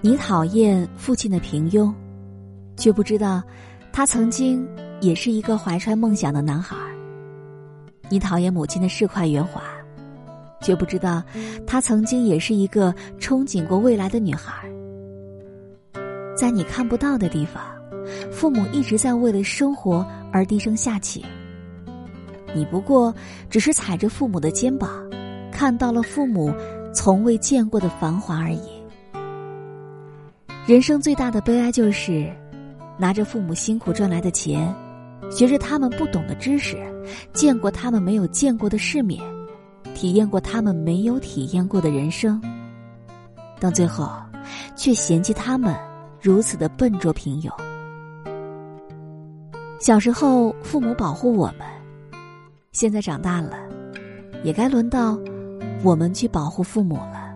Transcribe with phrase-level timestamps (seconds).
[0.00, 1.92] 你讨厌父亲的平庸，
[2.76, 3.42] 却不知道
[3.92, 4.64] 他曾经
[5.00, 6.94] 也是一个怀揣梦想的男孩儿。
[8.08, 9.60] 你讨厌母亲的市侩圆滑，
[10.60, 11.20] 却不知道
[11.66, 14.70] 她曾经也是一个憧憬过未来的女孩儿。
[16.36, 17.62] 在你看不到的地方，
[18.30, 21.24] 父母一直在为了生活而低声下气。
[22.54, 23.12] 你不过
[23.50, 24.88] 只是踩着父母的肩膀，
[25.50, 26.54] 看到了父母
[26.94, 28.77] 从未见过的繁华而已。
[30.68, 32.30] 人生最大的悲哀就是，
[32.98, 34.70] 拿着父母辛苦赚来的钱，
[35.30, 36.76] 学着他们不懂的知识，
[37.32, 39.18] 见过他们没有见过的世面，
[39.94, 42.38] 体验过他们没有体验过的人生，
[43.58, 44.12] 到最后，
[44.76, 45.74] 却嫌弃他们
[46.20, 47.50] 如此的笨拙平庸。
[49.80, 51.66] 小时候，父母保护我们，
[52.72, 53.56] 现在长大了，
[54.44, 55.18] 也该轮到
[55.82, 57.27] 我们去保护父母了。